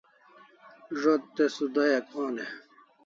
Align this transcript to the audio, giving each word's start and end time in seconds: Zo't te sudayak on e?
Zo't 1.01 1.23
te 1.35 1.45
sudayak 1.55 2.07
on 2.23 2.35
e? 2.45 2.47